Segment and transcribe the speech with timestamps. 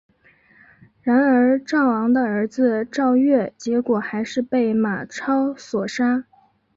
[1.03, 6.25] 然而赵昂的儿子赵月结果还是被马超所杀。